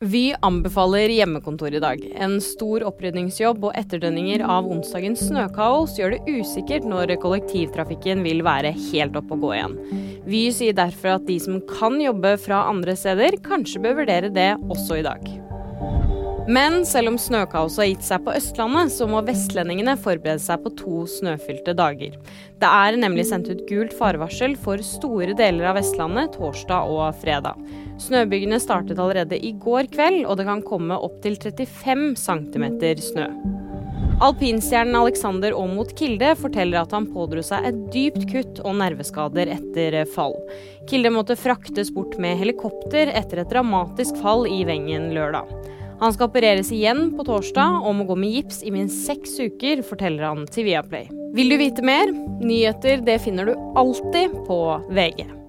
[0.00, 2.00] Vy anbefaler hjemmekontor i dag.
[2.16, 8.72] En stor opprydningsjobb og etterdønninger av onsdagens snøkaos gjør det usikkert når kollektivtrafikken vil være
[8.72, 9.76] helt oppe og gå igjen.
[10.24, 14.54] Vy sier derfor at de som kan jobbe fra andre steder, kanskje bør vurdere det
[14.72, 15.39] også i dag.
[16.48, 20.72] Men selv om snøkaoset har gitt seg på Østlandet, så må vestlendingene forberede seg på
[20.78, 22.16] to snøfylte dager.
[22.60, 27.60] Det er nemlig sendt ut gult farevarsel for store deler av Vestlandet torsdag og fredag.
[28.00, 32.70] Snøbygene startet allerede i går kveld, og det kan komme opptil 35 cm
[33.10, 33.28] snø.
[34.20, 39.96] Alpinstjernen Alexander Aamodt Kilde forteller at han pådro seg et dypt kutt og nerveskader etter
[40.12, 40.36] fall.
[40.90, 45.48] Kilde måtte fraktes bort med helikopter etter et dramatisk fall i Wengen lørdag.
[46.00, 49.84] Han skal opereres igjen på torsdag og må gå med gips i minst seks uker,
[49.86, 51.10] forteller han til Viaplay.
[51.36, 52.10] Vil du vite mer?
[52.40, 54.62] Nyheter det finner du alltid på
[54.96, 55.39] VG.